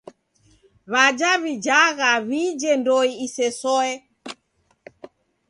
[0.91, 3.91] W'aja w'ijagha w'ije ndoe isesoe.